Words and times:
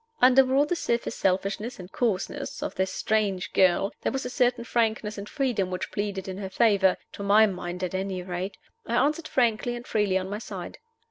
Under 0.19 0.51
all 0.55 0.65
the 0.65 0.75
surface 0.75 1.15
selfishness 1.15 1.77
and 1.79 1.91
coarseness 1.91 2.63
of 2.63 2.73
this 2.73 2.91
strange 2.91 3.53
girl 3.53 3.93
there 4.01 4.11
was 4.11 4.25
a 4.25 4.31
certain 4.31 4.63
frankness 4.63 5.15
and 5.15 5.29
freedom 5.29 5.69
which 5.69 5.91
pleaded 5.91 6.27
in 6.27 6.39
her 6.39 6.49
favor 6.49 6.97
to 7.11 7.21
my 7.21 7.45
mind, 7.45 7.83
at 7.83 7.93
any 7.93 8.23
rate. 8.23 8.57
I 8.87 8.95
answered 8.95 9.27
frankly 9.27 9.75
and 9.75 9.85
freely 9.85 10.17
on 10.17 10.27
my 10.27 10.39
side. 10.39 10.79